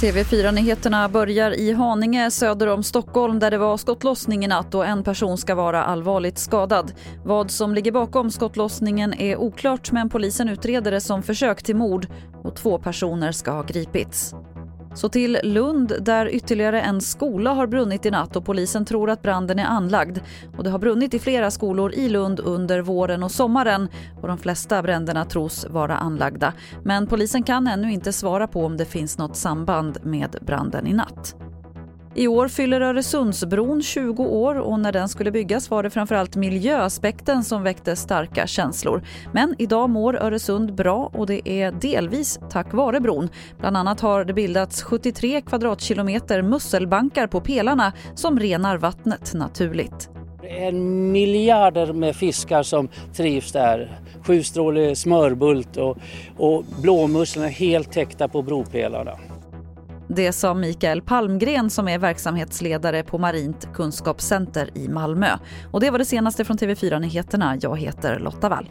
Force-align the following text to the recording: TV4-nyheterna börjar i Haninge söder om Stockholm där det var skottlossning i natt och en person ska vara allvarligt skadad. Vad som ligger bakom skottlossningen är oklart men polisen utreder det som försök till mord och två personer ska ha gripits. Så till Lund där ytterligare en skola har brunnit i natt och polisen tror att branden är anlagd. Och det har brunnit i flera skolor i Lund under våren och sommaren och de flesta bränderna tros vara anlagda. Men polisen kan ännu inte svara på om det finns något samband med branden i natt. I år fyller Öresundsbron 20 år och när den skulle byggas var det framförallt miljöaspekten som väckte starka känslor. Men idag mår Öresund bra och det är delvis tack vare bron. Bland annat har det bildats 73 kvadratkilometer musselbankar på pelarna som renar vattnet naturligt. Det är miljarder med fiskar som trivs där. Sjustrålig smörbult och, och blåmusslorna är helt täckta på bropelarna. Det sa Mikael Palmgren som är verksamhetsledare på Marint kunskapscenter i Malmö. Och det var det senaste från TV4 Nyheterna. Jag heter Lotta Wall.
TV4-nyheterna 0.00 1.08
börjar 1.08 1.50
i 1.50 1.72
Haninge 1.72 2.30
söder 2.30 2.66
om 2.66 2.82
Stockholm 2.82 3.38
där 3.38 3.50
det 3.50 3.58
var 3.58 3.76
skottlossning 3.76 4.44
i 4.44 4.48
natt 4.48 4.74
och 4.74 4.86
en 4.86 5.02
person 5.02 5.38
ska 5.38 5.54
vara 5.54 5.84
allvarligt 5.84 6.38
skadad. 6.38 6.92
Vad 7.24 7.50
som 7.50 7.74
ligger 7.74 7.92
bakom 7.92 8.30
skottlossningen 8.30 9.14
är 9.14 9.36
oklart 9.36 9.92
men 9.92 10.08
polisen 10.08 10.48
utreder 10.48 10.90
det 10.90 11.00
som 11.00 11.22
försök 11.22 11.62
till 11.62 11.76
mord 11.76 12.06
och 12.42 12.56
två 12.56 12.78
personer 12.78 13.32
ska 13.32 13.50
ha 13.50 13.62
gripits. 13.62 14.34
Så 14.94 15.08
till 15.08 15.38
Lund 15.42 15.92
där 16.00 16.34
ytterligare 16.34 16.80
en 16.80 17.00
skola 17.00 17.52
har 17.52 17.66
brunnit 17.66 18.06
i 18.06 18.10
natt 18.10 18.36
och 18.36 18.44
polisen 18.44 18.84
tror 18.84 19.10
att 19.10 19.22
branden 19.22 19.58
är 19.58 19.64
anlagd. 19.64 20.18
Och 20.56 20.64
det 20.64 20.70
har 20.70 20.78
brunnit 20.78 21.14
i 21.14 21.18
flera 21.18 21.50
skolor 21.50 21.92
i 21.94 22.08
Lund 22.08 22.40
under 22.40 22.80
våren 22.80 23.22
och 23.22 23.30
sommaren 23.30 23.88
och 24.22 24.28
de 24.28 24.38
flesta 24.38 24.82
bränderna 24.82 25.24
tros 25.24 25.66
vara 25.70 25.96
anlagda. 25.96 26.52
Men 26.82 27.06
polisen 27.06 27.42
kan 27.42 27.66
ännu 27.66 27.92
inte 27.92 28.12
svara 28.12 28.46
på 28.46 28.64
om 28.64 28.76
det 28.76 28.84
finns 28.84 29.18
något 29.18 29.36
samband 29.36 29.98
med 30.02 30.36
branden 30.40 30.86
i 30.86 30.92
natt. 30.92 31.36
I 32.16 32.28
år 32.28 32.48
fyller 32.48 32.80
Öresundsbron 32.80 33.82
20 33.82 34.24
år 34.24 34.54
och 34.54 34.80
när 34.80 34.92
den 34.92 35.08
skulle 35.08 35.30
byggas 35.30 35.70
var 35.70 35.82
det 35.82 35.90
framförallt 35.90 36.36
miljöaspekten 36.36 37.44
som 37.44 37.62
väckte 37.62 37.96
starka 37.96 38.46
känslor. 38.46 39.02
Men 39.32 39.54
idag 39.58 39.90
mår 39.90 40.16
Öresund 40.16 40.74
bra 40.74 41.10
och 41.14 41.26
det 41.26 41.48
är 41.48 41.72
delvis 41.72 42.40
tack 42.50 42.72
vare 42.72 43.00
bron. 43.00 43.28
Bland 43.58 43.76
annat 43.76 44.00
har 44.00 44.24
det 44.24 44.32
bildats 44.32 44.82
73 44.82 45.40
kvadratkilometer 45.40 46.42
musselbankar 46.42 47.26
på 47.26 47.40
pelarna 47.40 47.92
som 48.14 48.38
renar 48.38 48.78
vattnet 48.78 49.34
naturligt. 49.34 50.10
Det 50.42 50.64
är 50.64 50.72
miljarder 50.72 51.92
med 51.92 52.16
fiskar 52.16 52.62
som 52.62 52.88
trivs 53.16 53.52
där. 53.52 54.00
Sjustrålig 54.26 54.98
smörbult 54.98 55.76
och, 55.76 55.96
och 56.38 56.64
blåmusslorna 56.82 57.48
är 57.48 57.52
helt 57.52 57.92
täckta 57.92 58.28
på 58.28 58.42
bropelarna. 58.42 59.18
Det 60.16 60.32
sa 60.32 60.54
Mikael 60.54 61.02
Palmgren 61.02 61.70
som 61.70 61.88
är 61.88 61.98
verksamhetsledare 61.98 63.02
på 63.02 63.18
Marint 63.18 63.68
kunskapscenter 63.74 64.70
i 64.74 64.88
Malmö. 64.88 65.28
Och 65.70 65.80
det 65.80 65.90
var 65.90 65.98
det 65.98 66.04
senaste 66.04 66.44
från 66.44 66.58
TV4 66.58 66.98
Nyheterna. 66.98 67.58
Jag 67.60 67.78
heter 67.78 68.18
Lotta 68.18 68.48
Wall. 68.48 68.68